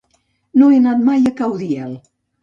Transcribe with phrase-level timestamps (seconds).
[0.61, 1.91] No he anat mai a Caudiel.